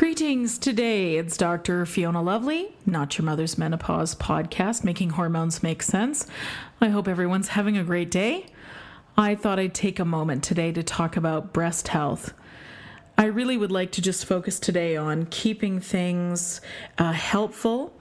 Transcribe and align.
Greetings. 0.00 0.56
Today 0.56 1.16
it's 1.16 1.36
Dr. 1.36 1.84
Fiona 1.84 2.22
Lovely, 2.22 2.74
Not 2.86 3.18
Your 3.18 3.26
Mother's 3.26 3.58
Menopause 3.58 4.14
podcast, 4.14 4.82
making 4.82 5.10
hormones 5.10 5.62
make 5.62 5.82
sense. 5.82 6.26
I 6.80 6.88
hope 6.88 7.06
everyone's 7.06 7.48
having 7.48 7.76
a 7.76 7.84
great 7.84 8.10
day. 8.10 8.46
I 9.18 9.34
thought 9.34 9.58
I'd 9.58 9.74
take 9.74 9.98
a 9.98 10.06
moment 10.06 10.42
today 10.42 10.72
to 10.72 10.82
talk 10.82 11.18
about 11.18 11.52
breast 11.52 11.88
health. 11.88 12.32
I 13.18 13.26
really 13.26 13.58
would 13.58 13.70
like 13.70 13.92
to 13.92 14.00
just 14.00 14.24
focus 14.24 14.58
today 14.58 14.96
on 14.96 15.26
keeping 15.26 15.80
things 15.80 16.62
uh, 16.96 17.12
helpful. 17.12 17.92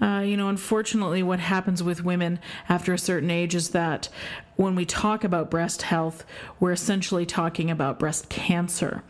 Uh, 0.00 0.20
you 0.24 0.36
know, 0.36 0.48
unfortunately, 0.48 1.22
what 1.22 1.40
happens 1.40 1.82
with 1.82 2.04
women 2.04 2.38
after 2.68 2.92
a 2.92 2.98
certain 2.98 3.30
age 3.30 3.54
is 3.54 3.70
that 3.70 4.08
when 4.56 4.74
we 4.74 4.84
talk 4.84 5.24
about 5.24 5.50
breast 5.50 5.82
health, 5.82 6.24
we're 6.60 6.72
essentially 6.72 7.26
talking 7.26 7.70
about 7.70 7.98
breast 7.98 8.28
cancer. 8.28 9.02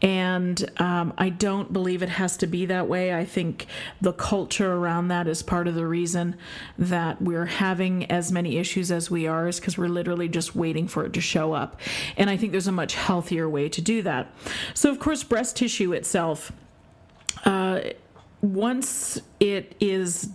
And 0.00 0.70
um, 0.80 1.12
I 1.18 1.28
don't 1.28 1.72
believe 1.72 2.02
it 2.02 2.08
has 2.08 2.36
to 2.38 2.46
be 2.46 2.66
that 2.66 2.88
way. 2.88 3.12
I 3.12 3.24
think 3.24 3.66
the 4.00 4.12
culture 4.12 4.74
around 4.74 5.08
that 5.08 5.26
is 5.26 5.42
part 5.42 5.66
of 5.66 5.74
the 5.74 5.86
reason 5.86 6.36
that 6.78 7.20
we're 7.20 7.46
having 7.46 8.08
as 8.10 8.30
many 8.30 8.58
issues 8.58 8.92
as 8.92 9.10
we 9.10 9.26
are, 9.26 9.48
is 9.48 9.58
because 9.58 9.76
we're 9.76 9.88
literally 9.88 10.28
just 10.28 10.54
waiting 10.54 10.86
for 10.86 11.04
it 11.04 11.12
to 11.14 11.20
show 11.20 11.52
up. 11.52 11.80
And 12.16 12.30
I 12.30 12.36
think 12.36 12.52
there's 12.52 12.68
a 12.68 12.72
much 12.72 12.94
healthier 12.94 13.48
way 13.48 13.68
to 13.70 13.80
do 13.80 14.02
that. 14.02 14.32
So, 14.72 14.88
of 14.90 15.00
course, 15.00 15.24
breast 15.24 15.56
tissue 15.56 15.92
itself, 15.92 16.52
uh, 17.44 17.80
once 18.40 19.20
it 19.40 19.74
is 19.80 20.30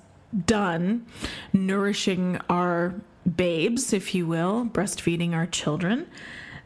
done 0.46 1.06
nourishing 1.52 2.40
our 2.50 2.96
babes, 3.36 3.94
if 3.94 4.14
you 4.16 4.26
will, 4.26 4.66
breastfeeding 4.66 5.34
our 5.34 5.46
children, 5.46 6.08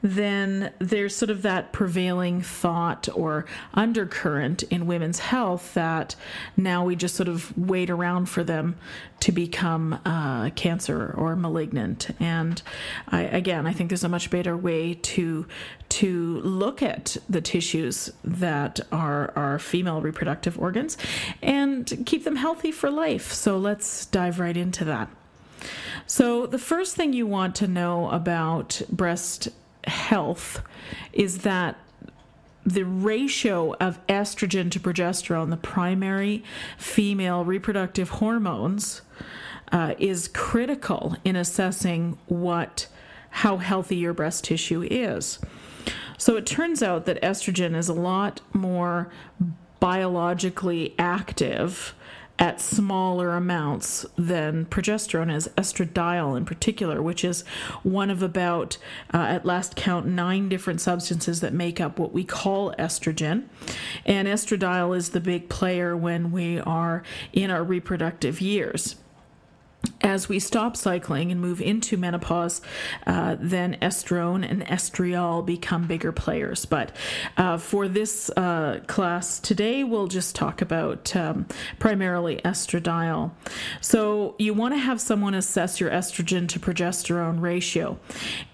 then 0.02 0.72
there's 0.80 1.16
sort 1.16 1.30
of 1.30 1.42
that 1.42 1.72
prevailing 1.72 2.42
thought 2.42 3.10
or 3.14 3.46
undercurrent 3.74 4.64
in 4.64 4.88
women's 4.88 5.20
health 5.20 5.74
that 5.74 6.16
now 6.56 6.86
we 6.86 6.96
just 6.96 7.16
sort 7.16 7.28
of 7.28 7.58
wait 7.58 7.90
around 7.90 8.28
for 8.28 8.44
them 8.44 8.76
to 9.20 9.32
become 9.32 10.00
uh, 10.06 10.50
cancer 10.52 11.14
or 11.18 11.36
malignant. 11.36 12.10
And 12.20 12.62
I, 13.08 13.22
again, 13.24 13.66
I 13.66 13.74
think 13.74 13.90
there's 13.90 14.04
a 14.04 14.10
much 14.10 14.30
better 14.30 14.56
way 14.56 14.94
to 14.94 15.48
to 15.90 16.42
look 16.42 16.84
at 16.84 17.16
the 17.30 17.40
tissues 17.40 18.12
that 18.24 18.80
are 18.92 19.32
our 19.38 19.58
female 19.58 20.02
reproductive 20.02 20.60
organs 20.60 20.98
and 21.42 22.04
keep 22.06 22.26
them 22.26 22.36
healthy 22.36 22.74
for 22.74 22.92
life. 22.92 23.32
So 23.32 23.58
let's 23.58 24.06
dive 24.08 24.40
right 24.40 24.58
into 24.58 24.84
that. 24.86 25.10
So, 26.06 26.46
the 26.46 26.60
first 26.60 26.96
thing 26.96 27.14
you 27.14 27.26
want 27.26 27.56
to 27.56 27.68
know 27.68 28.10
about 28.12 28.82
breast 28.90 29.50
health 29.88 30.62
is 31.14 31.40
that 31.40 31.78
the 32.66 32.84
ratio 32.84 33.74
of 33.80 34.06
estrogen 34.08 34.70
to 34.72 34.80
progesterone, 34.80 35.50
the 35.50 35.58
primary 35.58 36.44
female 36.78 37.46
reproductive 37.46 38.10
hormones, 38.10 39.02
uh, 39.72 39.96
is 39.98 40.28
critical 40.28 41.16
in 41.24 41.36
assessing 41.36 42.18
what 42.26 42.88
how 43.30 43.58
healthy 43.58 43.96
your 43.96 44.14
breast 44.14 44.44
tissue 44.44 44.82
is. 44.90 45.40
So 46.18 46.38
it 46.38 46.46
turns 46.46 46.82
out 46.82 47.06
that 47.06 47.22
estrogen 47.22 47.76
is 47.76 47.88
a 47.88 47.94
lot 47.94 48.42
more 48.52 49.12
biologically 49.80 50.96
active 50.98 51.94
at 52.40 52.62
smaller 52.62 53.32
amounts 53.32 54.06
than 54.16 54.66
progesterone 54.66 55.34
is, 55.34 55.48
estradiol 55.58 56.38
in 56.38 56.46
particular, 56.46 57.02
which 57.02 57.24
is 57.24 57.42
one 57.84 58.10
of 58.10 58.22
about, 58.22 58.78
uh, 59.14 59.18
at 59.18 59.46
last 59.46 59.76
count, 59.76 60.06
nine 60.06 60.50
different 60.50 60.82
substances 60.82 61.42
that 61.42 61.54
make 61.54 61.82
up 61.82 61.98
what 61.98 62.14
we 62.14 62.24
call 62.24 62.74
estrogen. 62.78 63.46
And 64.06 64.28
estradiol 64.28 64.96
is 64.96 65.10
the 65.10 65.20
big 65.20 65.50
player 65.50 65.98
when 65.98 66.32
we 66.32 66.60
are 66.60 67.04
in 67.34 67.50
our 67.50 67.64
reproductive 67.64 68.40
years 68.42 68.96
as 70.02 70.30
we 70.30 70.40
stop 70.40 70.76
cycling 70.76 71.32
and 71.32 71.42
move 71.42 71.62
into 71.62 71.98
menopause, 71.98 72.62
uh, 73.06 73.36
then 73.40 73.78
estrone 73.82 74.50
and 74.50 74.66
estriol 74.66 75.46
become 75.46 75.88
bigger 75.88 76.12
players. 76.12 76.66
But 76.66 76.96
uh, 77.38 77.58
for 77.58 77.88
this 77.88 78.30
uh, 78.32 78.82
class 78.88 79.40
today, 79.40 79.84
we'll 79.84 80.08
just 80.08 80.36
talk 80.36 80.62
about 80.62 81.16
um, 81.16 81.46
primarily 81.80 82.38
estradiol. 82.44 83.32
So 83.82 84.36
you 84.38 84.54
want 84.54 84.74
to 84.74 84.80
have 84.80 85.02
someone 85.02 85.34
assess 85.34 85.80
your 85.80 85.90
estrogen 85.90 86.48
to 86.50 86.60
progesterone 86.60 87.42
ratio, 87.42 87.98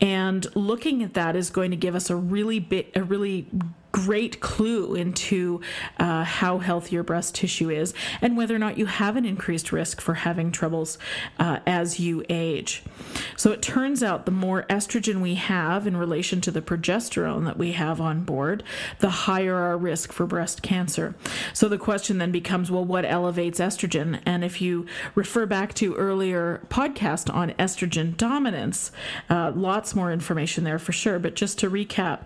and 0.01 0.45
looking 0.55 1.03
at 1.03 1.13
that 1.13 1.35
is 1.35 1.49
going 1.49 1.71
to 1.71 1.77
give 1.77 1.95
us 1.95 2.09
a 2.09 2.15
really 2.15 2.59
bit, 2.59 2.91
a 2.95 3.03
really 3.03 3.47
great 3.93 4.41
clue 4.41 4.95
into 4.95 5.61
uh, 5.99 6.23
how 6.23 6.57
healthy 6.57 6.95
your 6.95 7.03
breast 7.03 7.35
tissue 7.35 7.69
is 7.69 7.93
and 8.21 8.35
whether 8.35 8.53
or 8.53 8.59
not 8.59 8.77
you 8.77 8.87
have 8.87 9.15
an 9.15 9.23
increased 9.23 9.71
risk 9.71 10.01
for 10.01 10.15
having 10.15 10.51
troubles 10.51 10.97
uh, 11.39 11.59
as 11.65 11.99
you 11.99 12.25
age. 12.27 12.83
So 13.37 13.51
it 13.51 13.61
turns 13.61 14.03
out 14.03 14.25
the 14.25 14.31
more 14.31 14.63
estrogen 14.63 15.21
we 15.21 15.35
have 15.35 15.85
in 15.87 15.95
relation 15.95 16.41
to 16.41 16.51
the 16.51 16.61
progesterone 16.61 17.45
that 17.45 17.57
we 17.57 17.73
have 17.73 18.01
on 18.01 18.23
board, 18.23 18.63
the 18.99 19.09
higher 19.09 19.55
our 19.55 19.77
risk 19.77 20.11
for 20.11 20.25
breast 20.25 20.63
cancer. 20.63 21.13
So 21.53 21.69
the 21.69 21.77
question 21.77 22.17
then 22.17 22.31
becomes 22.31 22.71
well, 22.71 22.83
what 22.83 23.05
elevates 23.05 23.59
estrogen? 23.59 24.19
And 24.25 24.43
if 24.43 24.59
you 24.59 24.87
refer 25.13 25.45
back 25.45 25.75
to 25.75 25.93
earlier 25.95 26.61
podcast 26.69 27.33
on 27.33 27.51
estrogen 27.51 28.17
dominance, 28.17 28.91
uh, 29.29 29.51
lots 29.55 29.93
more 29.93 30.11
information 30.11 30.63
there 30.63 30.79
for 30.79 30.91
sure. 30.91 31.19
But 31.19 31.35
just 31.35 31.59
to 31.59 31.69
recap, 31.69 32.21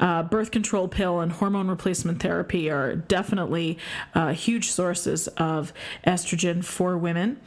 uh, 0.00 0.24
birth 0.24 0.50
control 0.50 0.88
pill 1.12 1.20
and 1.20 1.32
hormone 1.32 1.68
replacement 1.68 2.22
therapy 2.22 2.70
are 2.70 2.96
definitely 2.96 3.78
uh, 4.14 4.32
huge 4.32 4.70
sources 4.70 5.28
of 5.36 5.72
estrogen 6.06 6.64
for 6.64 6.96
women, 6.96 7.38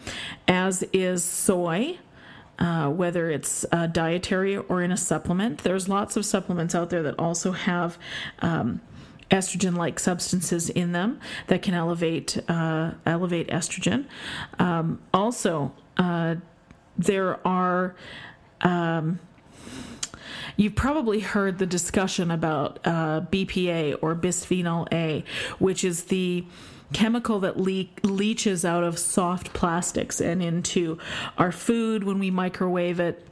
as 0.48 0.84
is 0.94 1.24
soy. 1.24 1.98
Uh, 2.58 2.90
whether 2.90 3.30
it's 3.30 3.66
uh, 3.74 3.86
dietary 3.86 4.56
or 4.56 4.82
in 4.82 4.90
a 4.90 4.96
supplement, 4.96 5.64
there's 5.64 5.90
lots 5.90 6.16
of 6.16 6.26
supplements 6.26 6.74
out 6.74 6.90
there 6.90 7.04
that 7.04 7.14
also 7.20 7.52
have 7.52 7.98
um, 8.40 8.80
estrogen 9.30 9.76
like 9.76 10.00
substances 10.00 10.70
in 10.70 10.94
them 10.94 11.20
that 11.48 11.62
can 11.62 11.74
elevate 11.74 12.42
uh, 12.48 12.92
elevate 13.06 13.50
estrogen. 13.50 14.06
Um, 14.58 15.02
also, 15.14 15.74
uh, 15.98 16.36
there 16.98 17.46
are 17.46 17.94
um, 18.62 19.20
You've 20.58 20.76
probably 20.76 21.20
heard 21.20 21.58
the 21.58 21.66
discussion 21.66 22.32
about 22.32 22.80
uh, 22.86 23.22
BPA 23.32 23.98
or 24.02 24.16
bisphenol 24.16 24.88
A, 24.92 25.24
which 25.60 25.84
is 25.84 26.06
the 26.06 26.46
chemical 26.94 27.40
that 27.40 27.58
le- 27.58 27.86
leaches 28.04 28.64
out 28.64 28.84
of 28.84 28.98
soft 28.98 29.54
plastics 29.54 30.22
and 30.22 30.42
into 30.42 30.98
our 31.38 31.52
food 31.52 32.04
when 32.04 32.20
we 32.20 32.32
microwave 32.32 33.00
it 33.00 33.26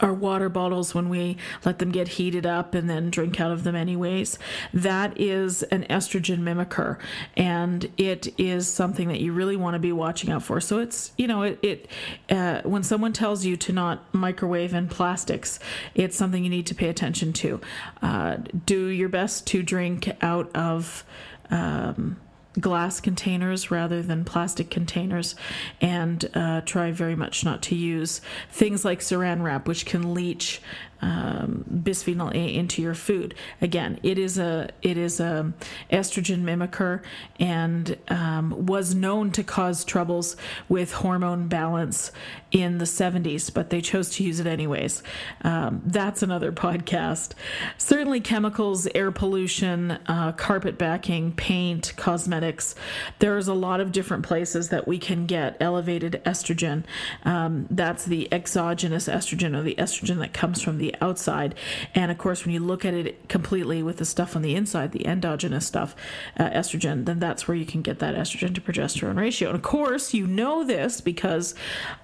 our 0.00 0.12
water 0.12 0.48
bottles 0.48 0.94
when 0.94 1.08
we 1.08 1.36
let 1.64 1.78
them 1.78 1.90
get 1.90 2.08
heated 2.08 2.46
up 2.46 2.74
and 2.74 2.88
then 2.88 3.10
drink 3.10 3.40
out 3.40 3.50
of 3.50 3.64
them 3.64 3.74
anyways. 3.74 4.38
That 4.72 5.18
is 5.20 5.62
an 5.64 5.84
estrogen 5.88 6.40
mimicker 6.40 6.98
and 7.36 7.90
it 7.96 8.28
is 8.38 8.68
something 8.68 9.08
that 9.08 9.20
you 9.20 9.32
really 9.32 9.56
want 9.56 9.74
to 9.74 9.78
be 9.78 9.92
watching 9.92 10.30
out 10.30 10.42
for. 10.42 10.60
So 10.60 10.78
it's 10.78 11.12
you 11.16 11.26
know 11.26 11.42
it, 11.42 11.58
it 11.62 11.88
uh, 12.30 12.62
when 12.62 12.82
someone 12.82 13.12
tells 13.12 13.44
you 13.44 13.56
to 13.56 13.72
not 13.72 14.14
microwave 14.14 14.74
in 14.74 14.88
plastics 14.88 15.58
it's 15.94 16.16
something 16.16 16.44
you 16.44 16.50
need 16.50 16.66
to 16.66 16.74
pay 16.74 16.88
attention 16.88 17.32
to. 17.34 17.60
Uh, 18.02 18.36
do 18.64 18.86
your 18.86 19.08
best 19.08 19.46
to 19.48 19.62
drink 19.62 20.10
out 20.22 20.54
of 20.54 21.04
um, 21.50 22.16
glass 22.60 23.00
containers 23.00 23.70
rather 23.70 24.02
than 24.02 24.24
plastic 24.24 24.70
containers 24.70 25.34
and 25.80 26.28
uh, 26.34 26.60
try 26.62 26.90
very 26.90 27.16
much 27.16 27.44
not 27.44 27.62
to 27.62 27.74
use 27.74 28.20
things 28.50 28.84
like 28.84 29.00
saran 29.00 29.42
wrap 29.42 29.68
which 29.68 29.84
can 29.84 30.14
leach 30.14 30.60
um, 31.00 31.64
bisphenol 31.70 32.34
A 32.34 32.54
into 32.54 32.82
your 32.82 32.94
food. 32.94 33.34
Again, 33.60 33.98
it 34.02 34.18
is 34.18 34.38
a 34.38 34.70
it 34.82 34.96
is 34.96 35.20
a 35.20 35.52
estrogen 35.90 36.42
mimicker 36.42 37.02
and 37.38 37.96
um, 38.08 38.66
was 38.66 38.94
known 38.94 39.30
to 39.32 39.44
cause 39.44 39.84
troubles 39.84 40.36
with 40.68 40.92
hormone 40.92 41.48
balance 41.48 42.12
in 42.52 42.78
the 42.78 42.84
70s, 42.84 43.52
but 43.52 43.70
they 43.70 43.80
chose 43.80 44.10
to 44.10 44.24
use 44.24 44.40
it 44.40 44.46
anyways. 44.46 45.02
Um, 45.42 45.82
that's 45.84 46.22
another 46.22 46.52
podcast. 46.52 47.32
Certainly, 47.76 48.20
chemicals, 48.20 48.86
air 48.94 49.10
pollution, 49.10 49.92
uh, 50.06 50.32
carpet 50.32 50.78
backing, 50.78 51.32
paint, 51.32 51.92
cosmetics. 51.96 52.74
There's 53.18 53.48
a 53.48 53.54
lot 53.54 53.80
of 53.80 53.92
different 53.92 54.24
places 54.24 54.70
that 54.70 54.88
we 54.88 54.98
can 54.98 55.26
get 55.26 55.56
elevated 55.60 56.22
estrogen. 56.24 56.84
Um, 57.24 57.66
that's 57.70 58.04
the 58.04 58.32
exogenous 58.32 59.08
estrogen 59.08 59.56
or 59.56 59.62
the 59.62 59.74
estrogen 59.76 60.18
that 60.20 60.32
comes 60.32 60.62
from 60.62 60.78
the 60.78 60.85
outside. 61.00 61.54
And 61.94 62.10
of 62.10 62.18
course, 62.18 62.44
when 62.44 62.52
you 62.52 62.60
look 62.60 62.84
at 62.84 62.94
it 62.94 63.28
completely 63.28 63.82
with 63.82 63.98
the 63.98 64.04
stuff 64.04 64.36
on 64.36 64.42
the 64.42 64.54
inside, 64.54 64.92
the 64.92 65.06
endogenous 65.06 65.66
stuff, 65.66 65.94
uh, 66.38 66.48
estrogen, 66.50 67.04
then 67.04 67.18
that's 67.18 67.46
where 67.46 67.56
you 67.56 67.66
can 67.66 67.82
get 67.82 67.98
that 68.00 68.14
estrogen 68.14 68.54
to 68.54 68.60
progesterone 68.60 69.16
ratio. 69.16 69.48
And 69.48 69.56
of 69.56 69.62
course, 69.62 70.14
you 70.14 70.26
know 70.26 70.64
this 70.64 71.00
because 71.00 71.54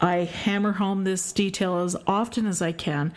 I 0.00 0.16
hammer 0.18 0.72
home 0.72 1.04
this 1.04 1.32
detail 1.32 1.78
as 1.78 1.96
often 2.06 2.46
as 2.46 2.62
I 2.62 2.72
can. 2.72 3.12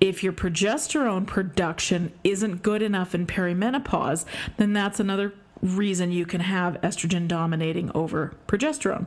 If 0.00 0.22
your 0.22 0.32
progesterone 0.32 1.26
production 1.26 2.12
isn't 2.22 2.62
good 2.62 2.82
enough 2.82 3.14
in 3.14 3.26
perimenopause, 3.26 4.24
then 4.58 4.72
that's 4.72 5.00
another 5.00 5.32
reason 5.62 6.12
you 6.12 6.26
can 6.26 6.40
have 6.40 6.80
estrogen 6.82 7.26
dominating 7.26 7.90
over 7.94 8.34
progesterone. 8.46 9.06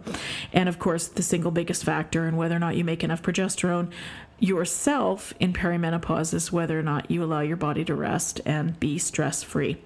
And 0.51 0.67
of 0.67 0.79
course, 0.79 1.07
the 1.07 1.23
single 1.23 1.51
biggest 1.51 1.83
factor 1.83 2.27
in 2.27 2.37
whether 2.37 2.55
or 2.55 2.59
not 2.59 2.75
you 2.75 2.83
make 2.83 3.03
enough 3.03 3.21
progesterone 3.21 3.91
yourself 4.39 5.33
in 5.39 5.53
perimenopause 5.53 6.33
is 6.33 6.51
whether 6.51 6.79
or 6.79 6.83
not 6.83 7.09
you 7.11 7.23
allow 7.23 7.41
your 7.41 7.57
body 7.57 7.85
to 7.85 7.95
rest 7.95 8.41
and 8.45 8.79
be 8.79 8.97
stress 8.97 9.43
free. 9.43 9.77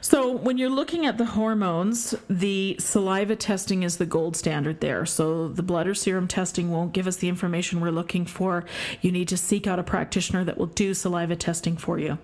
So, 0.00 0.30
when 0.30 0.56
you're 0.56 0.70
looking 0.70 1.04
at 1.04 1.18
the 1.18 1.24
hormones, 1.24 2.14
the 2.30 2.76
saliva 2.78 3.34
testing 3.34 3.82
is 3.82 3.96
the 3.96 4.06
gold 4.06 4.36
standard 4.36 4.80
there. 4.80 5.04
So, 5.04 5.48
the 5.48 5.64
blood 5.64 5.88
or 5.88 5.94
serum 5.94 6.28
testing 6.28 6.70
won't 6.70 6.92
give 6.92 7.08
us 7.08 7.16
the 7.16 7.28
information 7.28 7.80
we're 7.80 7.90
looking 7.90 8.24
for. 8.24 8.64
You 9.00 9.10
need 9.10 9.26
to 9.28 9.36
seek 9.36 9.66
out 9.66 9.80
a 9.80 9.82
practitioner 9.82 10.44
that 10.44 10.58
will 10.58 10.66
do 10.66 10.94
saliva 10.94 11.34
testing 11.34 11.76
for 11.76 11.98
you. 11.98 12.18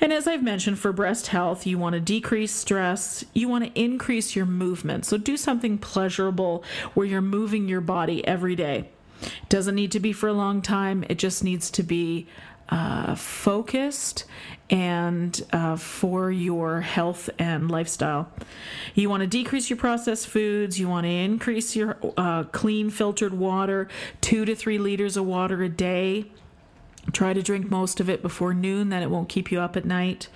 And 0.00 0.10
as 0.10 0.26
I've 0.26 0.42
mentioned, 0.42 0.78
for 0.78 0.90
breast 0.92 1.26
health, 1.26 1.66
you 1.66 1.76
want 1.76 1.92
to 1.94 2.00
decrease 2.00 2.54
stress, 2.54 3.26
you 3.34 3.46
want 3.46 3.64
to 3.64 3.78
increase 3.78 4.34
your 4.34 4.46
movement. 4.46 5.04
So, 5.04 5.18
do 5.18 5.36
something 5.36 5.76
pleasurable 5.76 6.64
where 6.94 7.06
you're 7.06 7.20
moving 7.20 7.68
your 7.68 7.82
body 7.82 8.26
every 8.26 8.56
day. 8.56 8.88
It 9.22 9.48
doesn't 9.48 9.74
need 9.74 9.92
to 9.92 10.00
be 10.00 10.12
for 10.12 10.28
a 10.28 10.32
long 10.32 10.62
time, 10.62 11.04
it 11.08 11.18
just 11.18 11.44
needs 11.44 11.70
to 11.72 11.82
be 11.82 12.26
uh, 12.68 13.14
focused 13.14 14.24
and 14.70 15.42
uh, 15.52 15.76
for 15.76 16.30
your 16.30 16.80
health 16.80 17.28
and 17.38 17.70
lifestyle. 17.70 18.30
You 18.94 19.10
want 19.10 19.20
to 19.20 19.26
decrease 19.26 19.68
your 19.68 19.76
processed 19.76 20.26
foods. 20.26 20.80
You 20.80 20.88
want 20.88 21.04
to 21.04 21.10
increase 21.10 21.76
your 21.76 21.98
uh, 22.16 22.44
clean 22.44 22.88
filtered 22.88 23.34
water, 23.34 23.88
two 24.22 24.46
to 24.46 24.54
three 24.54 24.78
liters 24.78 25.18
of 25.18 25.26
water 25.26 25.62
a 25.62 25.68
day. 25.68 26.24
Try 27.12 27.34
to 27.34 27.42
drink 27.42 27.70
most 27.70 28.00
of 28.00 28.08
it 28.08 28.22
before 28.22 28.54
noon, 28.54 28.88
then 28.88 29.02
it 29.02 29.10
won't 29.10 29.28
keep 29.28 29.52
you 29.52 29.60
up 29.60 29.76
at 29.76 29.84
night. 29.84 30.28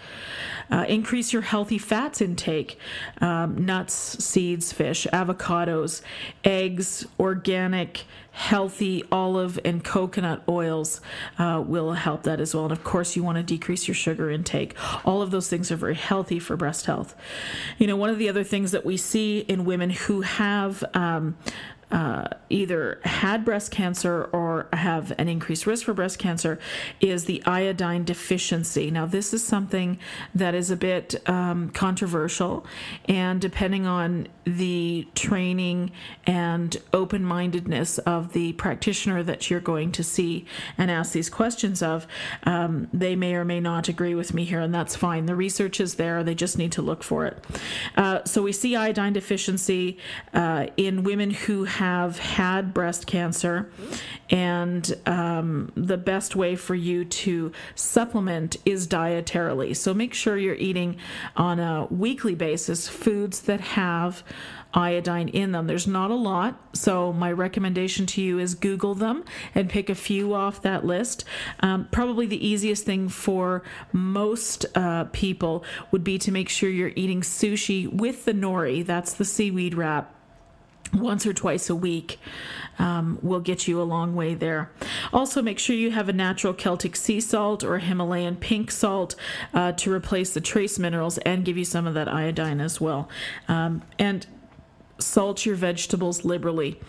Uh, 0.71 0.85
increase 0.89 1.33
your 1.33 1.43
healthy 1.43 1.79
fats 1.79 2.21
intake 2.21 2.79
um, 3.21 3.65
nuts, 3.65 3.95
seeds, 4.25 4.73
fish, 4.73 5.07
avocados, 5.13 6.03
eggs, 6.45 7.07
organic, 7.19 8.05
healthy 8.37 9.03
olive 9.11 9.59
and 9.65 9.83
coconut 9.83 10.43
oils 10.47 11.01
uh, 11.39 11.63
will 11.67 11.95
help 11.95 12.25
that 12.25 12.39
as 12.39 12.55
well. 12.55 12.65
And 12.65 12.73
of 12.73 12.85
course, 12.85 13.17
you 13.17 13.23
want 13.23 13.37
to 13.37 13.43
decrease 13.43 13.89
your 13.89 13.95
sugar 13.95 14.31
intake. 14.31 14.77
All 15.07 15.23
of 15.23 15.31
those 15.31 15.49
things 15.49 15.73
are 15.73 15.77
very 15.77 15.95
healthy 15.95 16.39
for 16.39 16.55
breast 16.55 16.85
health. 16.85 17.15
You 17.79 17.87
know, 17.87 17.97
one 17.97 18.11
of 18.11 18.19
the 18.19 18.29
other 18.29 18.45
things 18.45 18.73
that 18.73 18.85
we 18.85 18.99
see 18.99 19.39
in 19.39 19.65
women 19.65 19.89
who 19.89 20.21
have 20.21 20.85
um, 20.93 21.39
uh, 21.91 22.27
either 22.51 23.01
had 23.05 23.45
breast 23.45 23.71
cancer 23.71 24.25
or 24.33 24.67
have 24.73 25.13
an 25.19 25.29
increased 25.29 25.67
risk 25.67 25.85
for 25.85 25.95
breast 25.95 26.19
cancer 26.19 26.59
is 27.01 27.27
the 27.27 27.43
iodine 27.47 28.05
deficiency. 28.05 28.91
Now, 28.91 29.07
this 29.07 29.33
is 29.33 29.45
something 29.45 29.99
that 30.35 30.55
is 30.55 30.71
a 30.71 30.77
bit 30.77 31.15
um, 31.29 31.71
controversial, 31.71 32.67
and 33.09 33.41
depending 33.41 33.87
on 33.87 34.27
the 34.45 35.07
training 35.15 35.93
and 36.27 36.77
open 36.93 37.25
mindedness 37.25 37.99
of 37.99 38.33
the 38.33 38.53
practitioner 38.55 39.23
that 39.23 39.49
you're 39.51 39.61
going 39.61 39.93
to 39.93 40.03
see 40.03 40.45
and 40.77 40.91
ask 40.91 41.13
these 41.13 41.31
questions 41.31 41.83
of, 41.83 42.07
um, 42.45 42.89
they 42.93 43.15
may 43.15 43.35
or 43.35 43.45
may 43.45 43.61
not 43.61 43.89
agree 43.89 44.15
with 44.15 44.35
me 44.35 44.45
here, 44.45 44.61
and 44.61 44.75
that's 44.75 44.97
fine. 44.97 45.27
The 45.27 45.37
research 45.37 45.81
is 45.81 45.95
there, 45.95 46.25
they 46.25 46.35
just 46.35 46.59
need 46.59 46.73
to 46.73 46.83
look 46.83 47.05
for 47.05 47.27
it. 47.27 47.45
Uh, 47.97 48.25
so, 48.25 48.43
we 48.43 48.53
see 48.53 48.75
iodine 48.75 49.13
deficiency 49.13 49.99
uh, 50.35 50.67
in 50.77 51.05
women 51.05 51.31
who 51.31 51.65
have 51.77 52.19
had 52.19 52.73
breast 52.73 53.07
cancer, 53.07 53.71
and 54.31 54.97
um, 55.05 55.71
the 55.77 55.99
best 55.99 56.35
way 56.35 56.57
for 56.57 56.75
you 56.75 57.05
to 57.05 57.53
supplement 57.75 58.57
is 58.65 58.89
dietarily. 58.89 59.77
So 59.77 59.93
make 59.93 60.15
sure 60.15 60.39
you're 60.39 60.55
eating 60.55 60.97
on 61.37 61.61
a 61.61 61.87
weekly 61.91 62.35
basis 62.35 62.89
foods 62.89 63.43
that 63.43 63.61
have 63.61 64.25
iodine 64.73 65.29
in 65.29 65.53
them. 65.53 65.67
There's 65.67 65.87
not 65.87 66.11
a 66.11 66.15
lot, 66.15 66.59
so 66.73 67.13
my 67.13 67.31
recommendation 67.31 68.07
to 68.07 68.23
you 68.23 68.39
is 68.39 68.55
Google 68.55 68.95
them 68.95 69.25
and 69.55 69.69
pick 69.69 69.91
a 69.91 69.95
few 69.95 70.33
off 70.33 70.63
that 70.63 70.85
list. 70.85 71.25
Um, 71.61 71.89
probably 71.91 72.27
the 72.27 72.47
easiest 72.47 72.85
thing 72.85 73.11
for 73.11 73.63
most 73.93 74.65
uh, 74.75 75.05
people 75.13 75.63
would 75.91 76.05
be 76.05 76.17
to 76.19 76.33
make 76.33 76.49
sure 76.49 76.71
you're 76.71 76.93
eating 76.97 77.21
sushi 77.21 77.87
with 77.93 78.25
the 78.25 78.33
nori, 78.33 78.85
that's 78.85 79.13
the 79.13 79.25
seaweed 79.27 79.75
wrap 79.75 80.16
once 80.93 81.27
or 81.27 81.33
twice 81.33 81.71
a 81.71 81.75
week 81.75 82.19
um, 82.79 83.19
will 83.23 83.41
get 83.41 83.67
you 83.67 83.81
a 83.81 83.85
long 83.85 84.15
way 84.15 84.35
there. 84.35 84.71
Also, 85.13 85.43
make 85.43 85.59
sure 85.59 85.75
you 85.75 85.91
have 85.91 86.09
a 86.09 86.13
natural 86.13 86.53
Celtic 86.53 86.97
sea 86.97 87.21
salt 87.21 87.65
or 87.65 87.79
Himalayan 87.79 88.37
pink 88.37 88.71
salt 88.71 89.17
uh, 89.55 89.73
to 89.73 89.93
replace 89.93 90.33
the 90.35 90.41
trace 90.41 90.79
minerals 90.79 91.19
and 91.19 91.45
give 91.45 91.57
you 91.57 91.65
some 91.65 91.87
of 91.87 91.95
that 91.95 92.09
iodine 92.09 92.61
as 92.61 92.81
well. 92.81 93.09
Um, 93.49 93.83
and 93.99 94.27
salt 94.99 95.45
your 95.45 95.57
vegetables 95.57 96.25
liberally. 96.25 96.81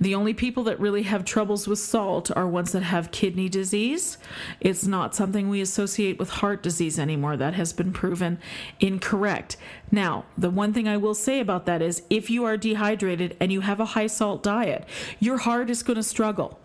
The 0.00 0.14
only 0.14 0.34
people 0.34 0.62
that 0.64 0.78
really 0.78 1.02
have 1.02 1.24
troubles 1.24 1.66
with 1.66 1.78
salt 1.78 2.30
are 2.36 2.46
ones 2.46 2.72
that 2.72 2.82
have 2.82 3.10
kidney 3.10 3.48
disease. 3.48 4.18
It's 4.60 4.86
not 4.86 5.14
something 5.14 5.48
we 5.48 5.60
associate 5.60 6.18
with 6.18 6.30
heart 6.30 6.62
disease 6.62 6.98
anymore. 6.98 7.36
That 7.36 7.54
has 7.54 7.72
been 7.72 7.92
proven 7.92 8.38
incorrect. 8.80 9.56
Now, 9.90 10.24
the 10.36 10.50
one 10.50 10.72
thing 10.72 10.86
I 10.86 10.96
will 10.96 11.14
say 11.14 11.40
about 11.40 11.66
that 11.66 11.82
is 11.82 12.02
if 12.10 12.30
you 12.30 12.44
are 12.44 12.56
dehydrated 12.56 13.36
and 13.40 13.52
you 13.52 13.62
have 13.62 13.80
a 13.80 13.86
high 13.86 14.06
salt 14.06 14.42
diet, 14.42 14.86
your 15.18 15.38
heart 15.38 15.70
is 15.70 15.82
going 15.82 15.96
to 15.96 16.02
struggle. 16.02 16.58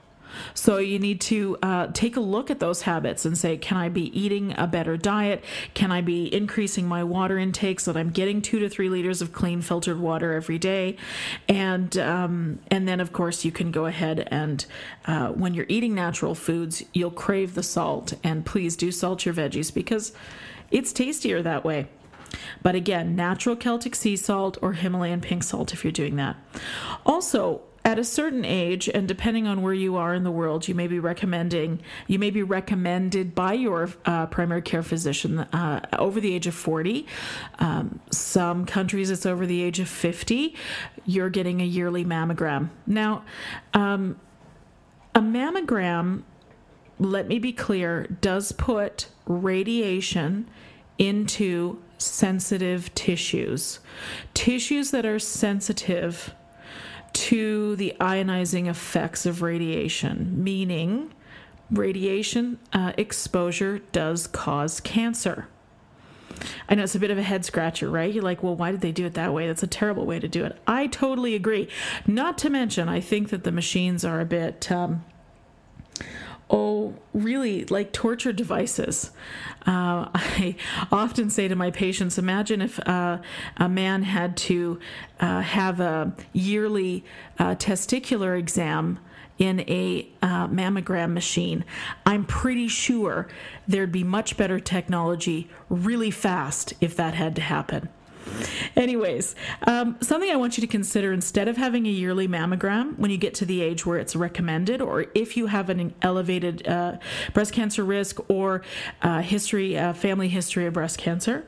So 0.54 0.78
you 0.78 1.00
need 1.00 1.22
to 1.22 1.58
uh, 1.62 1.88
take 1.94 2.16
a 2.16 2.20
look 2.20 2.50
at 2.50 2.60
those 2.60 2.84
habits 2.84 3.26
and 3.26 3.38
say, 3.38 3.58
can 3.58 3.78
I 3.78 3.90
be 3.90 4.18
eating 4.20 4.54
a 4.58 4.68
better 4.68 4.98
diet? 4.98 5.44
Can 5.74 5.92
I 5.92 6.02
be 6.02 6.34
increasing 6.34 6.88
my 6.88 7.04
water 7.04 7.38
intake 7.38 7.80
so 7.80 7.94
that 7.94 8.00
I'm 8.00 8.10
getting 8.10 8.42
two 8.42 8.60
to 8.60 8.70
three 8.70 8.90
liters 8.90 9.22
of 9.22 9.32
clean 9.32 9.62
filtered 9.62 10.00
water 10.00 10.34
every 10.34 10.58
day? 10.58 10.98
And 11.48 11.98
um, 11.98 12.60
and 12.70 12.88
then 12.88 13.00
of 13.00 13.14
course 13.14 13.46
you 13.46 13.52
can 13.52 13.72
go 13.72 13.86
ahead 13.86 14.28
and 14.32 14.66
uh, 15.06 15.30
when 15.30 15.54
you're 15.54 15.66
eating 15.70 15.96
natural 15.96 16.36
foods, 16.36 16.84
you'll 16.94 17.12
crave 17.12 17.56
the 17.56 17.64
salt. 17.64 18.14
And 18.24 18.46
please 18.46 18.76
do 18.76 18.92
salt 18.92 19.26
your 19.26 19.34
veggies 19.34 19.74
because 19.74 20.14
it's 20.72 20.92
tastier 20.94 21.42
that 21.42 21.64
way. 21.64 21.88
But 22.62 22.76
again, 22.76 23.16
natural 23.16 23.56
Celtic 23.56 23.96
sea 23.96 24.16
salt 24.16 24.58
or 24.62 24.74
Himalayan 24.74 25.22
pink 25.22 25.44
salt 25.44 25.74
if 25.74 25.84
you're 25.84 25.92
doing 25.92 26.16
that. 26.16 26.36
Also, 27.06 27.62
at 27.86 28.00
a 28.00 28.04
certain 28.04 28.46
age 28.46 28.88
and 28.88 29.08
depending 29.08 29.46
on 29.46 29.62
where 29.62 29.74
you 29.74 29.98
are 29.98 30.14
in 30.14 30.24
the 30.24 30.32
world 30.32 30.68
you 30.68 30.76
may 30.76 30.88
be 30.88 31.00
recommending 31.00 31.82
you 32.08 32.18
may 32.18 32.30
be 32.30 32.42
recommended 32.42 33.36
by 33.36 33.54
your 33.54 33.90
uh, 34.06 34.26
primary 34.28 34.62
care 34.62 34.84
physician 34.84 35.40
uh, 35.40 35.86
over 36.00 36.20
the 36.20 36.34
age 36.34 36.48
of 36.48 36.56
40 36.56 37.06
um, 37.60 38.00
some 38.12 38.66
countries 38.66 39.10
it's 39.10 39.26
over 39.26 39.46
the 39.46 39.62
age 39.62 39.80
of 39.80 39.90
50 39.90 40.56
you're 41.06 41.30
getting 41.30 41.62
a 41.62 41.66
yearly 41.66 42.06
mammogram. 42.06 42.70
Now 42.88 43.24
um, 43.74 44.20
a 45.14 45.20
mammogram 45.20 46.24
let 47.00 47.28
me 47.28 47.40
be 47.40 47.52
clear 47.52 48.08
does 48.22 48.52
put 48.52 49.08
radiation 49.26 50.50
into 50.98 51.82
sensitive 51.98 52.94
tissues. 52.94 53.80
Tissues 54.34 54.92
that 54.92 55.06
are 55.06 55.20
sensitive 55.20 56.34
to 57.14 57.76
the 57.76 57.96
ionizing 58.00 58.68
effects 58.68 59.26
of 59.26 59.42
radiation, 59.42 60.44
meaning 60.44 61.14
radiation 61.72 62.60
uh, 62.74 62.94
exposure 62.98 63.80
does 63.92 64.28
cause 64.28 64.80
cancer. 64.80 65.48
I 66.68 66.76
know 66.76 66.84
it's 66.84 66.96
a 66.96 67.00
bit 67.00 67.12
of 67.12 67.18
a 67.18 67.24
head 67.24 67.46
scratcher, 67.46 67.90
right? 67.90 68.12
You're 68.12 68.24
like, 68.24 68.44
well, 68.44 68.56
why 68.56 68.72
did 68.72 68.82
they 68.82 68.92
do 68.92 69.06
it 69.06 69.14
that 69.14 69.34
way? 69.34 69.48
That's 69.48 69.64
a 69.64 69.68
terrible 69.68 70.06
way 70.06 70.20
to 70.20 70.28
do 70.28 70.44
it. 70.44 70.60
I 70.68 70.88
totally 70.88 71.36
agree. 71.36 71.70
Not 72.08 72.38
to 72.40 72.50
mention, 72.50 72.90
I 72.90 73.00
think 73.00 73.30
that 73.30 73.44
the 73.44 73.52
machines 73.52 74.04
are 74.04 74.20
a 74.20 74.26
bit 74.26 74.72
um, 74.72 75.06
oh, 76.50 76.94
really 77.14 77.66
like 77.66 77.92
torture 77.92 78.34
devices. 78.34 79.12
Uh, 79.66 80.10
I 80.14 80.56
often 80.92 81.30
say 81.30 81.48
to 81.48 81.56
my 81.56 81.72
patients 81.72 82.18
imagine 82.18 82.62
if 82.62 82.80
uh, 82.88 83.20
a 83.58 83.70
man 83.70 84.04
had 84.04 84.38
to 84.38 84.80
uh, 85.20 85.42
have 85.42 85.80
a 85.80 86.14
yearly 86.34 87.04
uh, 87.40 87.56
testicular 87.56 88.38
exam 88.38 89.00
in 89.40 89.62
a 89.62 90.08
uh, 90.22 90.48
mammogram 90.48 91.14
machine. 91.14 91.66
I'm 92.06 92.26
pretty 92.26 92.68
sure 92.68 93.28
there'd 93.68 93.92
be 93.92 94.04
much 94.04 94.38
better 94.38 94.60
technology 94.60 95.50
really 95.70 96.12
fast 96.12 96.74
if 96.80 96.96
that 96.98 97.16
had 97.16 97.36
to 97.38 97.42
happen. 97.42 97.90
Anyways, 98.76 99.36
um, 99.68 99.98
something 100.02 100.30
I 100.30 100.36
want 100.36 100.58
you 100.58 100.62
to 100.62 100.68
consider 100.68 101.14
instead 101.14 101.48
of 101.48 101.58
having 101.58 101.86
a 101.86 101.90
yearly 101.90 102.28
mammogram 102.28 102.98
when 102.98 103.12
you 103.12 103.18
get 103.18 103.34
to 103.36 103.46
the 103.46 103.62
age 103.62 103.86
where 103.86 103.98
it's 103.98 104.16
recommended, 104.16 104.82
or 104.82 105.06
if 105.14 105.38
you 105.38 105.48
have 105.48 105.70
an 105.70 105.94
elevated 106.02 106.68
uh, 106.68 106.98
breast 107.34 107.54
cancer 107.54 107.84
risk 107.84 108.20
or 108.30 108.62
uh, 109.02 109.22
history, 109.22 109.78
uh, 109.78 109.94
family 109.94 110.28
history 110.28 110.66
of 110.66 110.74
breast 110.74 110.98
cancer, 110.98 111.46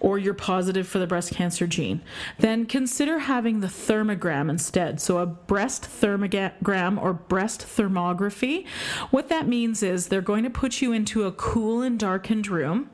or 0.00 0.18
you're 0.18 0.34
positive 0.34 0.86
for 0.86 0.98
the 0.98 1.06
breast 1.06 1.32
cancer 1.32 1.66
gene, 1.66 2.00
then 2.38 2.66
consider 2.66 3.20
having 3.20 3.60
the 3.60 3.66
thermogram 3.66 4.48
instead. 4.48 5.00
So, 5.00 5.18
a 5.18 5.26
breast 5.26 5.82
thermogram 5.82 7.00
or 7.00 7.12
breast 7.12 7.60
thermography. 7.60 8.66
What 9.10 9.28
that 9.28 9.46
means 9.46 9.82
is 9.82 10.08
they're 10.08 10.20
going 10.20 10.44
to 10.44 10.50
put 10.50 10.80
you 10.80 10.92
into 10.92 11.24
a 11.24 11.32
cool 11.32 11.82
and 11.82 11.98
darkened 11.98 12.48
room 12.48 12.90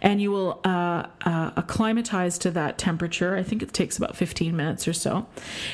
and 0.00 0.20
you 0.20 0.30
will 0.30 0.60
uh, 0.64 1.06
uh, 1.24 1.50
acclimatize 1.56 2.38
to 2.38 2.50
that 2.52 2.78
temperature. 2.78 3.36
I 3.36 3.42
think 3.42 3.62
it 3.62 3.72
takes 3.72 3.96
about 3.96 4.16
15 4.16 4.56
minutes 4.56 4.86
or 4.86 4.92
so. 4.92 5.26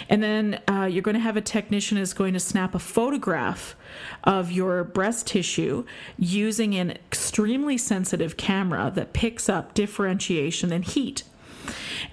And 0.09 0.23
then 0.23 0.61
uh, 0.69 0.89
you're 0.91 1.03
going 1.03 1.17
to 1.17 1.21
have 1.21 1.37
a 1.37 1.41
technician 1.41 1.99
is 1.99 2.13
going 2.13 2.35
to 2.35 2.41
snap 2.41 2.75
a 2.75 2.79
photograph 2.79 3.77
of 4.25 4.53
your 4.53 4.85
breast 4.85 5.27
tissue 5.27 5.85
using 6.19 6.75
an 6.75 6.91
extremely 6.91 7.79
sensitive 7.79 8.37
camera 8.37 8.93
that 8.95 9.13
picks 9.13 9.49
up 9.49 9.75
differentiation 9.75 10.73
and 10.73 10.85
heat. 10.85 11.23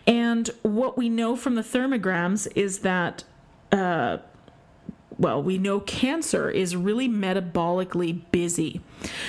And 0.08 0.50
what 0.62 0.98
we 0.98 1.10
know 1.10 1.36
from 1.36 1.56
the 1.56 1.62
thermograms 1.62 2.48
is 2.56 2.80
that 2.80 3.24
uh, 3.72 4.18
well, 5.18 5.42
we 5.42 5.58
know 5.58 5.80
cancer 5.80 6.50
is 6.50 6.76
really 6.76 7.08
metabolically 7.08 8.22
busy. 8.32 8.82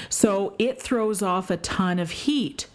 So 0.08 0.54
it 0.58 0.80
throws 0.80 1.22
off 1.22 1.50
a 1.50 1.56
ton 1.56 1.98
of 1.98 2.10
heat. 2.10 2.66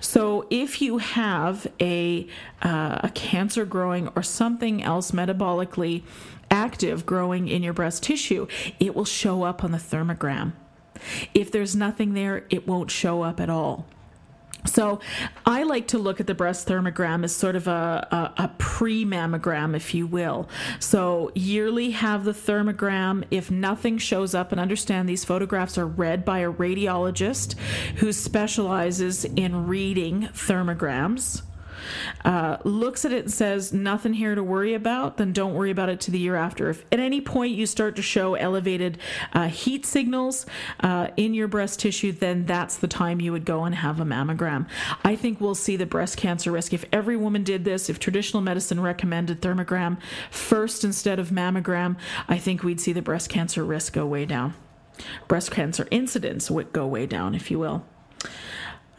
So 0.00 0.46
if 0.50 0.82
you 0.82 0.98
have 0.98 1.66
a, 1.80 2.26
uh, 2.62 3.00
a 3.02 3.10
cancer 3.14 3.64
growing 3.64 4.08
or 4.14 4.22
something 4.22 4.82
else 4.82 5.12
metabolically 5.12 6.02
active 6.50 7.06
growing 7.06 7.48
in 7.48 7.62
your 7.62 7.72
breast 7.72 8.02
tissue, 8.02 8.46
it 8.78 8.94
will 8.94 9.04
show 9.04 9.42
up 9.42 9.64
on 9.64 9.72
the 9.72 9.78
thermogram. 9.78 10.52
If 11.34 11.50
there's 11.50 11.74
nothing 11.74 12.14
there, 12.14 12.44
it 12.50 12.66
won't 12.66 12.90
show 12.90 13.22
up 13.22 13.40
at 13.40 13.50
all. 13.50 13.86
So 14.64 15.00
I 15.44 15.64
like 15.64 15.88
to 15.88 15.98
look 15.98 16.20
at 16.20 16.26
the 16.26 16.34
breast 16.34 16.68
thermogram 16.68 17.24
as 17.24 17.34
sort 17.34 17.56
of 17.56 17.66
a, 17.66 18.32
a, 18.38 18.44
a 18.44 18.48
pre 18.58 19.04
mammogram, 19.04 19.74
if 19.74 19.94
you 19.94 20.06
will. 20.06 20.48
So 20.78 21.30
yearly 21.34 21.90
have 21.90 22.24
the 22.24 22.32
thermogram. 22.32 23.24
If 23.30 23.50
nothing 23.50 23.98
shows 23.98 24.34
up, 24.34 24.52
and 24.52 24.60
understand 24.60 25.08
these 25.08 25.24
photographs 25.24 25.78
are 25.78 25.86
read 25.86 26.24
by 26.24 26.40
a 26.40 26.52
radiologist 26.52 27.56
who 27.96 28.12
specializes 28.12 29.24
in 29.24 29.66
reading 29.66 30.28
thermograms 30.32 31.42
uh, 32.24 32.58
looks 32.64 33.04
at 33.04 33.12
it 33.12 33.24
and 33.24 33.32
says, 33.32 33.72
nothing 33.72 34.14
here 34.14 34.34
to 34.34 34.42
worry 34.42 34.74
about, 34.74 35.16
then 35.16 35.32
don't 35.32 35.54
worry 35.54 35.70
about 35.70 35.88
it 35.88 36.00
to 36.00 36.10
the 36.10 36.18
year 36.18 36.36
after. 36.36 36.70
If 36.70 36.84
at 36.92 37.00
any 37.00 37.20
point 37.20 37.54
you 37.54 37.66
start 37.66 37.96
to 37.96 38.02
show 38.02 38.34
elevated 38.34 38.98
uh, 39.32 39.48
heat 39.48 39.86
signals 39.86 40.46
uh, 40.80 41.08
in 41.16 41.34
your 41.34 41.48
breast 41.48 41.80
tissue, 41.80 42.12
then 42.12 42.46
that's 42.46 42.76
the 42.76 42.88
time 42.88 43.20
you 43.20 43.32
would 43.32 43.44
go 43.44 43.64
and 43.64 43.74
have 43.74 44.00
a 44.00 44.04
mammogram. 44.04 44.66
I 45.04 45.16
think 45.16 45.40
we'll 45.40 45.54
see 45.54 45.76
the 45.76 45.86
breast 45.86 46.16
cancer 46.16 46.50
risk. 46.50 46.72
If 46.72 46.84
every 46.92 47.16
woman 47.16 47.42
did 47.42 47.64
this, 47.64 47.88
if 47.88 47.98
traditional 47.98 48.42
medicine 48.42 48.80
recommended 48.80 49.40
thermogram 49.40 49.98
first 50.30 50.84
instead 50.84 51.18
of 51.18 51.30
mammogram, 51.30 51.96
I 52.28 52.38
think 52.38 52.62
we'd 52.62 52.80
see 52.80 52.92
the 52.92 53.02
breast 53.02 53.28
cancer 53.28 53.64
risk 53.64 53.92
go 53.92 54.06
way 54.06 54.24
down. 54.24 54.54
Breast 55.26 55.50
cancer 55.50 55.88
incidence 55.90 56.50
would 56.50 56.72
go 56.72 56.86
way 56.86 57.06
down, 57.06 57.34
if 57.34 57.50
you 57.50 57.58
will. 57.58 57.84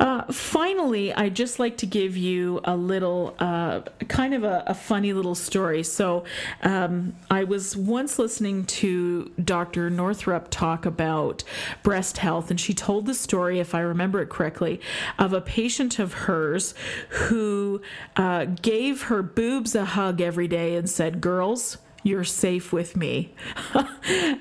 Uh, 0.03 0.29
finally, 0.33 1.13
I'd 1.13 1.33
just 1.33 1.59
like 1.59 1.77
to 1.77 1.85
give 1.85 2.17
you 2.17 2.59
a 2.65 2.75
little, 2.75 3.35
uh, 3.39 3.83
kind 4.09 4.33
of 4.33 4.43
a, 4.43 4.61
a, 4.67 4.73
funny 4.73 5.13
little 5.13 5.33
story. 5.33 5.81
So, 5.81 6.25
um, 6.61 7.15
I 7.31 7.45
was 7.45 7.77
once 7.77 8.19
listening 8.19 8.65
to 8.65 9.31
Dr. 9.41 9.89
Northrup 9.89 10.49
talk 10.49 10.85
about 10.85 11.45
breast 11.83 12.17
health, 12.17 12.51
and 12.51 12.59
she 12.59 12.73
told 12.73 13.05
the 13.05 13.13
story, 13.13 13.61
if 13.61 13.73
I 13.73 13.79
remember 13.79 14.21
it 14.21 14.27
correctly, 14.27 14.81
of 15.17 15.31
a 15.31 15.39
patient 15.39 15.99
of 15.99 16.11
hers 16.13 16.73
who 17.07 17.81
uh, 18.17 18.43
gave 18.43 19.03
her 19.03 19.23
boobs 19.23 19.73
a 19.73 19.85
hug 19.85 20.19
every 20.19 20.49
day 20.49 20.75
and 20.75 20.89
said, 20.89 21.21
Girls, 21.21 21.77
you're 22.03 22.23
safe 22.23 22.71
with 22.71 22.95
me. 22.95 23.33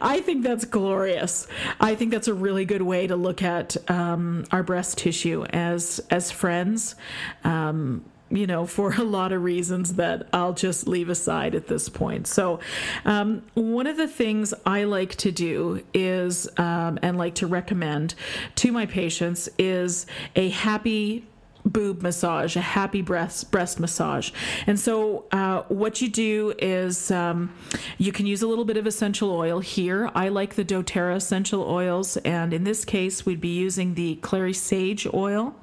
I 0.01 0.21
think 0.25 0.43
that's 0.43 0.65
glorious. 0.65 1.47
I 1.81 1.95
think 1.95 2.11
that's 2.11 2.29
a 2.29 2.35
really 2.35 2.65
good 2.65 2.83
way 2.83 3.07
to 3.07 3.17
look 3.17 3.43
at 3.43 3.77
um, 3.91 4.45
our 4.51 4.63
breast 4.63 4.99
tissue 4.99 5.45
as 5.45 6.01
as 6.11 6.31
friends. 6.31 6.97
Um, 7.45 8.05
you 8.33 8.47
know, 8.47 8.67
for 8.67 8.95
a 8.95 9.05
lot 9.05 9.33
of 9.33 9.43
reasons 9.43 9.95
that 9.95 10.27
I'll 10.33 10.55
just 10.55 10.89
leave 10.89 11.09
aside 11.09 11.55
at 11.55 11.67
this 11.67 11.89
point. 11.89 12.27
So, 12.27 12.61
um, 13.05 13.43
one 13.55 13.87
of 13.87 13.97
the 13.97 14.09
things 14.09 14.55
I 14.65 14.85
like 14.85 15.15
to 15.17 15.31
do 15.31 15.83
is, 15.93 16.49
um, 16.57 16.99
and 17.03 17.19
like 17.19 17.35
to 17.37 17.47
recommend 17.47 18.15
to 18.57 18.73
my 18.73 18.87
patients, 18.87 19.49
is 19.59 20.07
a 20.35 20.49
happy 20.49 21.27
boob 21.65 22.03
massage, 22.03 22.57
a 22.57 22.61
happy 22.61 23.03
breast 23.03 23.51
breast 23.51 23.79
massage. 23.79 24.31
And 24.67 24.79
so, 24.79 25.25
uh, 25.33 25.63
what 25.69 26.01
you 26.01 26.09
do 26.09 26.55
is 26.59 27.11
um, 27.11 27.53
you 27.99 28.13
can 28.13 28.27
use 28.27 28.43
a 28.43 28.47
little 28.47 28.65
bit 28.65 28.77
of 28.77 28.87
essential 28.87 29.31
oil 29.31 29.61
here. 29.61 30.11
I 30.15 30.29
like 30.29 30.55
the 30.55 30.65
DoTerra 30.65 31.17
essential 31.17 31.63
oils, 31.63 32.17
and 32.19 32.53
in 32.53 32.65
this 32.65 32.85
case, 32.85 33.25
we'd 33.25 33.41
be 33.41 33.57
using 33.57 33.95
the 33.95 34.17
clary 34.17 34.53
sage 34.53 35.07
oil. 35.13 35.55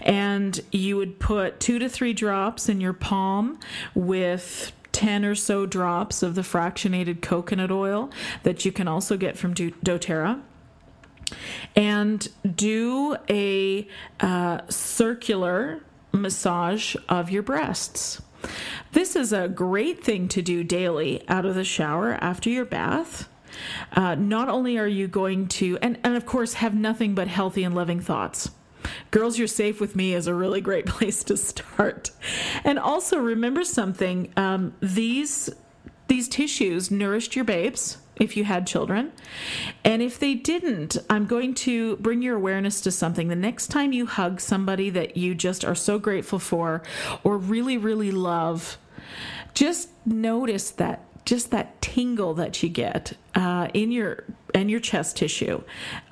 And 0.00 0.60
you 0.72 0.96
would 0.96 1.18
put 1.18 1.60
two 1.60 1.78
to 1.78 1.88
three 1.88 2.12
drops 2.12 2.68
in 2.68 2.80
your 2.80 2.92
palm 2.92 3.58
with 3.94 4.72
10 4.92 5.24
or 5.24 5.34
so 5.34 5.64
drops 5.64 6.22
of 6.22 6.34
the 6.34 6.42
fractionated 6.42 7.22
coconut 7.22 7.70
oil 7.70 8.10
that 8.42 8.64
you 8.64 8.72
can 8.72 8.88
also 8.88 9.16
get 9.16 9.36
from 9.36 9.54
doTERRA 9.54 10.40
and 11.76 12.28
do 12.54 13.16
a 13.28 13.86
uh, 14.20 14.60
circular 14.68 15.80
massage 16.12 16.96
of 17.08 17.30
your 17.30 17.42
breasts. 17.42 18.22
This 18.92 19.16
is 19.16 19.32
a 19.32 19.48
great 19.48 20.02
thing 20.02 20.28
to 20.28 20.42
do 20.42 20.64
daily 20.64 21.22
out 21.28 21.44
of 21.44 21.54
the 21.54 21.64
shower 21.64 22.12
after 22.20 22.50
your 22.50 22.64
bath. 22.64 23.28
Uh, 23.92 24.14
not 24.14 24.48
only 24.48 24.78
are 24.78 24.86
you 24.86 25.08
going 25.08 25.48
to, 25.48 25.78
and, 25.82 25.98
and 26.04 26.14
of 26.14 26.26
course, 26.26 26.54
have 26.54 26.74
nothing 26.74 27.14
but 27.14 27.28
healthy 27.28 27.64
and 27.64 27.74
loving 27.74 28.00
thoughts. 28.00 28.50
Girls, 29.10 29.38
You're 29.38 29.48
Safe 29.48 29.80
with 29.80 29.96
Me 29.96 30.14
is 30.14 30.26
a 30.26 30.34
really 30.34 30.60
great 30.60 30.86
place 30.94 31.24
to 31.24 31.36
start. 31.36 32.10
And 32.64 32.78
also 32.78 33.18
remember 33.18 33.64
something 33.64 34.32
um, 34.36 34.74
these, 34.80 35.50
these 36.06 36.28
tissues 36.28 36.90
nourished 36.90 37.34
your 37.34 37.44
babes 37.44 37.98
if 38.18 38.36
you 38.36 38.44
had 38.44 38.66
children. 38.66 39.12
And 39.84 40.02
if 40.02 40.18
they 40.18 40.34
didn't, 40.34 40.96
I'm 41.08 41.26
going 41.26 41.54
to 41.54 41.96
bring 41.96 42.22
your 42.22 42.36
awareness 42.36 42.80
to 42.82 42.90
something. 42.90 43.28
The 43.28 43.36
next 43.36 43.68
time 43.68 43.92
you 43.92 44.06
hug 44.06 44.40
somebody 44.40 44.90
that 44.90 45.16
you 45.16 45.34
just 45.34 45.64
are 45.64 45.74
so 45.74 45.98
grateful 45.98 46.38
for 46.38 46.82
or 47.24 47.38
really, 47.38 47.78
really 47.78 48.10
love, 48.10 48.78
just 49.54 49.90
notice 50.06 50.70
that 50.72 51.04
just 51.24 51.50
that 51.50 51.80
tingle 51.82 52.32
that 52.32 52.62
you 52.62 52.70
get 52.70 53.12
uh, 53.34 53.68
in 53.74 53.90
your 53.90 54.24
and 54.54 54.70
your 54.70 54.80
chest 54.80 55.16
tissue 55.16 55.62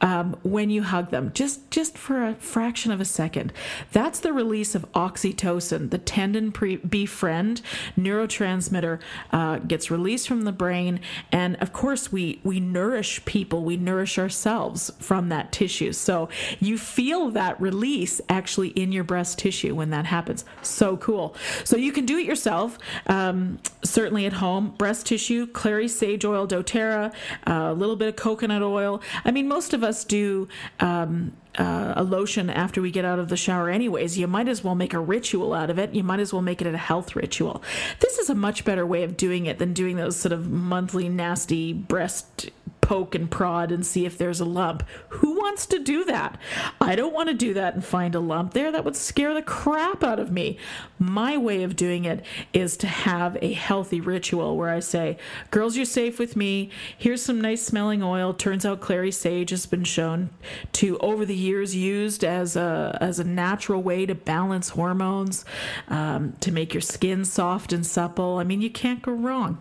um, 0.03 0.37
when 0.43 0.69
you 0.69 0.83
hug 0.83 1.11
them, 1.11 1.31
just 1.35 1.71
just 1.71 1.97
for 1.97 2.25
a 2.25 2.35
fraction 2.35 2.93
of 2.93 3.01
a 3.01 3.05
second. 3.05 3.53
That's 3.93 4.21
the 4.21 4.33
release 4.33 4.75
of 4.75 4.91
oxytocin, 4.93 5.91
the 5.91 5.99
tend 5.99 6.37
and 6.37 6.53
pre- 6.53 6.77
befriend 6.77 7.63
neurotransmitter 7.99 9.01
uh, 9.33 9.59
gets 9.61 9.91
released 9.91 10.29
from 10.29 10.43
the 10.43 10.53
brain, 10.53 11.01
and 11.33 11.57
of 11.57 11.73
course 11.73 12.13
we 12.13 12.41
we 12.45 12.61
nourish 12.61 13.25
people, 13.25 13.65
we 13.65 13.77
nourish 13.77 14.19
ourselves 14.19 14.91
from 14.99 15.29
that 15.31 15.53
tissue. 15.53 15.93
So 15.93 16.29
you 16.61 16.79
feel 16.79 17.31
that 17.31 17.61
release 17.61 18.21
actually 18.29 18.69
in 18.69 18.93
your 18.93 19.05
breast 19.05 19.39
tissue 19.39 19.75
when 19.75 19.91
that 19.91 20.07
happens. 20.07 20.45
So 20.63 20.97
cool. 20.99 21.35
So 21.65 21.77
you 21.77 21.93
can 21.93 22.07
do 22.07 22.19
it 22.19 22.27
yourself, 22.27 22.79
um, 23.07 23.59
certainly 23.83 24.27
at 24.27 24.35
home. 24.35 24.75
Breast 24.77 25.07
tissue, 25.07 25.47
clary 25.47 25.89
sage 25.89 26.25
oil, 26.25 26.47
DoTerra, 26.47 27.15
a 27.47 27.73
little 27.73 27.97
bit 27.97 28.09
of 28.09 28.17
coconut 28.17 28.63
oil. 28.63 29.03
I 29.25 29.31
mean, 29.31 29.49
most 29.49 29.73
of 29.73 29.83
us 29.83 30.05
do 30.05 30.49
um, 30.81 31.33
uh, 31.59 31.95
a 31.97 32.03
lotion 32.03 32.51
after 32.51 32.83
we 32.83 32.91
get 32.91 33.05
out 33.05 33.19
of 33.19 33.29
the 33.29 33.37
shower, 33.37 33.71
anyways. 33.71 34.19
You 34.19 34.27
might 34.27 34.49
as 34.49 34.63
well 34.63 34.75
make 34.75 34.95
a 34.95 35.01
ritual 35.01 35.55
out 35.55 35.71
of 35.71 35.79
it. 35.79 35.95
You 35.95 36.05
might 36.05 36.21
as 36.21 36.33
well 36.33 36.43
make 36.43 36.61
it 36.61 36.67
a 36.67 36.77
health 36.77 37.17
ritual. 37.17 37.63
This 38.01 38.19
is 38.19 38.31
a 38.31 38.35
much 38.35 38.65
better 38.65 38.87
way 38.87 39.03
of 39.03 39.17
doing 39.17 39.47
it 39.47 39.59
than 39.59 39.73
doing 39.73 39.97
those 39.97 40.17
sort 40.17 40.33
of 40.33 40.51
monthly 40.51 41.09
nasty 41.09 41.73
breast 41.73 42.51
poke 42.87 43.17
and 43.17 43.29
prod 43.29 43.73
and 43.73 43.85
see 43.85 44.07
if 44.07 44.17
there's 44.17 44.39
a 44.39 44.45
lump. 44.45 44.85
Who 45.09 45.35
wants 45.35 45.67
to 45.67 45.81
do 45.81 46.05
that? 46.05 46.39
I 46.81 46.95
don't 46.95 47.13
want 47.13 47.29
to 47.29 47.35
do 47.35 47.53
that 47.55 47.75
and 47.75 47.85
find 47.85 48.15
a 48.15 48.21
lump 48.21 48.55
there. 48.55 48.71
That 48.71 48.85
would 48.85 48.95
scare 48.95 49.35
the 49.35 49.43
crap 49.43 50.05
out 50.05 50.21
of 50.21 50.31
me. 50.31 50.57
My 50.97 51.37
way 51.37 51.65
of 51.65 51.75
doing 51.75 52.05
it 52.05 52.25
is 52.53 52.77
to 52.77 52.87
have 52.87 53.37
a 53.43 53.55
healthy 53.55 54.01
ritual 54.01 54.57
where 54.57 54.71
I 54.71 54.79
say, 54.79 55.19
Girls, 55.51 55.77
you're 55.77 55.85
safe 55.85 56.21
with 56.21 56.37
me. 56.37 56.71
Here's 56.97 57.25
some 57.25 57.41
nice 57.41 57.61
smelling 57.61 58.05
oil. 58.05 58.33
Turns 58.33 58.65
out 58.65 58.81
clary 58.81 59.11
sage 59.11 59.51
has 59.51 59.67
been 59.67 59.83
shown 59.83 60.31
to, 60.75 60.97
over 60.99 61.27
the 61.27 61.35
years, 61.35 61.75
used 61.75 62.23
as 62.23 62.55
a, 62.55 62.97
as 63.01 63.19
a 63.19 63.25
natural 63.25 63.83
way 63.83 64.07
to 64.07 64.15
balance 64.15 64.69
hormones, 64.69 65.45
um, 65.89 66.35
to 66.39 66.53
make 66.53 66.73
your 66.73 66.81
skin 66.81 67.25
soft 67.25 67.73
and 67.73 67.85
supple. 67.85 68.39
I 68.39 68.45
mean, 68.45 68.63
you 68.63 68.71
can't 68.71 69.03
go 69.03 69.11
wrong. 69.11 69.61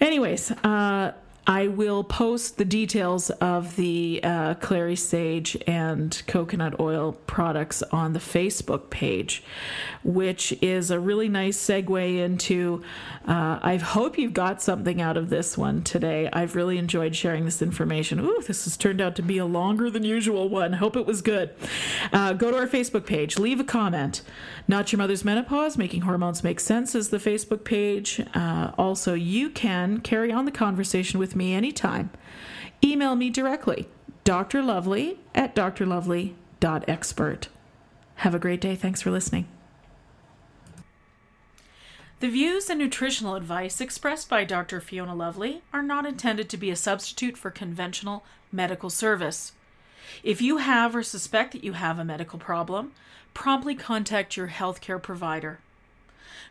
Anyways, 0.00 0.50
uh, 0.50 1.12
I 1.46 1.66
will 1.66 2.04
post 2.04 2.56
the 2.56 2.64
details 2.64 3.30
of 3.30 3.74
the 3.74 4.20
uh, 4.22 4.54
clary 4.54 4.94
sage 4.94 5.56
and 5.66 6.22
coconut 6.28 6.78
oil 6.78 7.12
products 7.26 7.82
on 7.82 8.12
the 8.12 8.20
Facebook 8.20 8.90
page, 8.90 9.42
which 10.04 10.52
is 10.62 10.92
a 10.92 11.00
really 11.00 11.28
nice 11.28 11.58
segue 11.58 12.18
into. 12.18 12.82
Uh, 13.26 13.58
I 13.60 13.76
hope 13.76 14.18
you've 14.18 14.34
got 14.34 14.62
something 14.62 15.00
out 15.00 15.16
of 15.16 15.30
this 15.30 15.58
one 15.58 15.82
today. 15.82 16.28
I've 16.32 16.54
really 16.54 16.78
enjoyed 16.78 17.16
sharing 17.16 17.44
this 17.44 17.60
information. 17.60 18.20
Ooh, 18.20 18.42
this 18.46 18.62
has 18.64 18.76
turned 18.76 19.00
out 19.00 19.16
to 19.16 19.22
be 19.22 19.38
a 19.38 19.46
longer 19.46 19.90
than 19.90 20.04
usual 20.04 20.48
one. 20.48 20.74
Hope 20.74 20.96
it 20.96 21.06
was 21.06 21.22
good. 21.22 21.50
Uh, 22.12 22.34
go 22.34 22.52
to 22.52 22.56
our 22.56 22.68
Facebook 22.68 23.04
page, 23.04 23.36
leave 23.36 23.58
a 23.58 23.64
comment. 23.64 24.22
Not 24.68 24.92
Your 24.92 24.98
Mother's 24.98 25.24
Menopause, 25.24 25.76
Making 25.76 26.02
Hormones 26.02 26.44
Make 26.44 26.60
Sense 26.60 26.94
is 26.94 27.08
the 27.08 27.18
Facebook 27.18 27.64
page. 27.64 28.20
Uh, 28.32 28.70
also, 28.78 29.14
you 29.14 29.50
can 29.50 29.98
carry 29.98 30.30
on 30.30 30.44
the 30.44 30.52
conversation 30.52 31.18
with 31.18 31.31
me 31.34 31.54
anytime. 31.54 32.10
Email 32.84 33.14
me 33.16 33.30
directly, 33.30 33.88
Dr. 34.24 34.62
drlovely 34.62 35.18
at 35.34 35.54
drlovely.expert. 35.54 37.48
Have 38.16 38.34
a 38.34 38.38
great 38.38 38.60
day. 38.60 38.76
Thanks 38.76 39.02
for 39.02 39.10
listening. 39.10 39.48
The 42.20 42.28
views 42.28 42.70
and 42.70 42.78
nutritional 42.78 43.34
advice 43.34 43.80
expressed 43.80 44.28
by 44.28 44.44
Dr. 44.44 44.80
Fiona 44.80 45.12
Lovely 45.12 45.62
are 45.72 45.82
not 45.82 46.06
intended 46.06 46.48
to 46.50 46.56
be 46.56 46.70
a 46.70 46.76
substitute 46.76 47.36
for 47.36 47.50
conventional 47.50 48.24
medical 48.52 48.90
service. 48.90 49.52
If 50.22 50.40
you 50.40 50.58
have 50.58 50.94
or 50.94 51.02
suspect 51.02 51.50
that 51.50 51.64
you 51.64 51.72
have 51.72 51.98
a 51.98 52.04
medical 52.04 52.38
problem, 52.38 52.92
promptly 53.34 53.74
contact 53.74 54.36
your 54.36 54.48
healthcare 54.48 55.02
provider. 55.02 55.58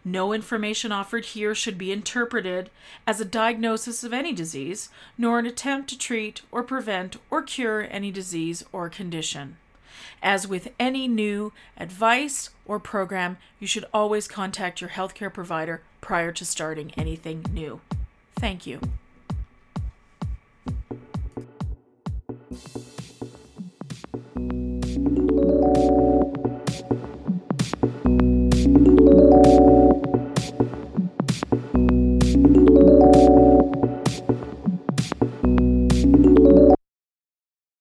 No 0.03 0.33
information 0.33 0.91
offered 0.91 1.25
here 1.25 1.53
should 1.55 1.77
be 1.77 1.91
interpreted 1.91 2.69
as 3.05 3.19
a 3.19 3.25
diagnosis 3.25 4.03
of 4.03 4.13
any 4.13 4.33
disease, 4.33 4.89
nor 5.17 5.39
an 5.39 5.45
attempt 5.45 5.89
to 5.89 5.97
treat 5.97 6.41
or 6.51 6.63
prevent 6.63 7.17
or 7.29 7.41
cure 7.41 7.87
any 7.89 8.11
disease 8.11 8.63
or 8.71 8.89
condition. 8.89 9.57
As 10.23 10.47
with 10.47 10.69
any 10.79 11.07
new 11.07 11.51
advice 11.77 12.51
or 12.65 12.79
program, 12.79 13.37
you 13.59 13.67
should 13.67 13.85
always 13.93 14.27
contact 14.27 14.81
your 14.81 14.91
healthcare 14.91 15.33
provider 15.33 15.81
prior 15.99 16.31
to 16.31 16.45
starting 16.45 16.91
anything 16.97 17.45
new. 17.51 17.81
Thank 18.35 18.67
you. 18.67 18.79